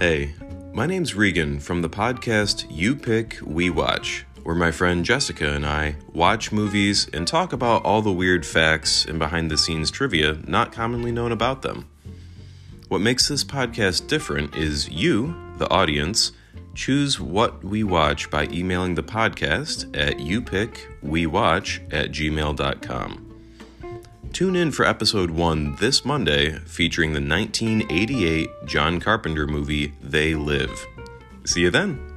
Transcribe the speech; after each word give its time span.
Hey, 0.00 0.32
my 0.72 0.86
name's 0.86 1.14
Regan 1.14 1.60
from 1.60 1.82
the 1.82 1.90
podcast 1.90 2.64
You 2.70 2.96
Pick, 2.96 3.36
We 3.44 3.68
Watch, 3.68 4.24
where 4.44 4.56
my 4.56 4.70
friend 4.70 5.04
Jessica 5.04 5.52
and 5.52 5.66
I 5.66 5.96
watch 6.14 6.52
movies 6.52 7.06
and 7.12 7.28
talk 7.28 7.52
about 7.52 7.84
all 7.84 8.00
the 8.00 8.10
weird 8.10 8.46
facts 8.46 9.04
and 9.04 9.18
behind 9.18 9.50
the 9.50 9.58
scenes 9.58 9.90
trivia 9.90 10.38
not 10.46 10.72
commonly 10.72 11.12
known 11.12 11.32
about 11.32 11.60
them. 11.60 11.86
What 12.88 13.02
makes 13.02 13.28
this 13.28 13.44
podcast 13.44 14.06
different 14.08 14.56
is 14.56 14.88
you, 14.88 15.34
the 15.58 15.68
audience, 15.68 16.32
choose 16.74 17.20
what 17.20 17.62
we 17.62 17.84
watch 17.84 18.30
by 18.30 18.46
emailing 18.46 18.94
the 18.94 19.02
podcast 19.02 19.94
at 19.94 20.16
youpickwewatch 20.16 21.92
at 21.92 22.10
gmail.com. 22.10 23.29
Tune 24.40 24.56
in 24.56 24.72
for 24.72 24.86
episode 24.86 25.30
one 25.30 25.76
this 25.80 26.02
Monday 26.02 26.52
featuring 26.60 27.12
the 27.12 27.20
1988 27.20 28.48
John 28.64 28.98
Carpenter 28.98 29.46
movie 29.46 29.92
They 30.00 30.34
Live. 30.34 30.86
See 31.44 31.60
you 31.60 31.68
then. 31.68 32.09